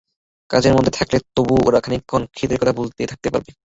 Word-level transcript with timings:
কাজের 0.49 0.75
মধ্যে 0.75 0.95
থাকলে 0.97 1.17
তবু 1.35 1.53
ওরা 1.67 1.79
খানিকক্ষণ 1.83 2.21
খিদের 2.35 2.59
কথাটা 2.59 2.77
ভুলে 2.77 3.09
থাকতে 3.11 3.27
পারবে। 3.33 3.51